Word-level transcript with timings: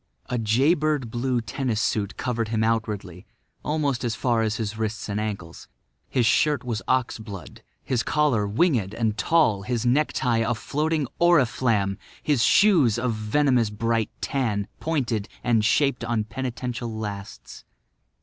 A 0.31 0.39
jay 0.39 0.73
bird 0.73 1.11
blue 1.11 1.41
tennis 1.41 1.79
suit 1.79 2.17
covered 2.17 2.47
him 2.47 2.63
outwardly, 2.63 3.27
almost 3.63 4.03
as 4.03 4.15
far 4.15 4.41
as 4.41 4.55
his 4.55 4.75
wrists 4.75 5.07
and 5.07 5.19
ankles. 5.19 5.67
His 6.09 6.25
shirt 6.25 6.63
was 6.63 6.81
ox 6.87 7.19
blood; 7.19 7.61
his 7.83 8.01
collar 8.01 8.47
winged 8.47 8.95
and 8.95 9.15
tall; 9.15 9.61
his 9.61 9.85
necktie 9.85 10.39
a 10.39 10.55
floating 10.55 11.05
oriflamme; 11.19 11.99
his 12.23 12.43
shoes 12.43 12.97
a 12.97 13.09
venomous 13.09 13.69
bright 13.69 14.09
tan, 14.21 14.67
pointed 14.79 15.29
and 15.43 15.63
shaped 15.63 16.03
on 16.03 16.23
penitential 16.23 16.91
lasts. 16.91 17.63